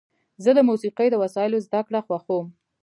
زه 0.43 0.51
د 0.57 0.59
موسیقۍ 0.69 1.07
د 1.11 1.15
وسایلو 1.23 1.63
زدهکړه 1.65 1.99
خوښوم. 2.05 2.45